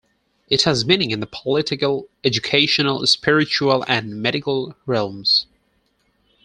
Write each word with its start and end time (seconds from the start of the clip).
It 0.47 0.63
has 0.63 0.83
meaning 0.83 1.11
in 1.11 1.19
the 1.19 1.27
political, 1.27 2.09
educational, 2.23 3.05
spiritual 3.05 3.85
and 3.87 4.19
medical 4.19 4.75
realms. 4.87 5.45